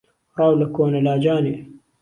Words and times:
راو 0.37 0.53
له 0.61 0.65
کۆنه 0.75 0.99
لاجانێ 1.05 1.55